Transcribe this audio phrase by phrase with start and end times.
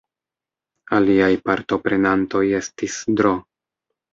[0.99, 3.37] Aliaj partoprenantoj estis Dro.